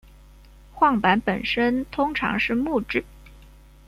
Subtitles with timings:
[0.73, 3.05] 晃板本身通常是木制。